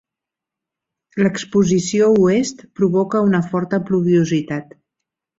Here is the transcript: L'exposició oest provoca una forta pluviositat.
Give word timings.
L'exposició 1.25 2.07
oest 2.23 2.63
provoca 2.79 3.21
una 3.27 3.43
forta 3.51 3.81
pluviositat. 3.91 4.73